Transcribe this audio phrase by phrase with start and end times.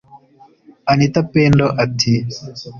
[0.91, 2.13] Anita Pendo ati